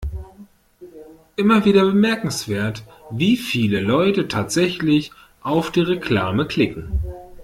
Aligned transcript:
Immer 1.35 1.63
wieder 1.63 1.83
bemerkenswert, 1.85 2.81
wie 3.11 3.37
viele 3.37 3.81
Leute 3.81 4.27
tatsächlich 4.27 5.11
auf 5.43 5.69
die 5.69 5.81
Reklame 5.81 6.47
klicken. 6.47 6.93